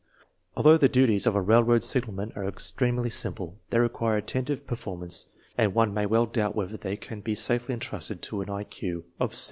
[0.57, 4.75] Although the duties of a railroad signal man are extremely simple, they require attentive per
[4.75, 5.27] formance,
[5.59, 9.03] and one may well doubt whether they can be safely entrusted to an I Q
[9.19, 9.37] of 71.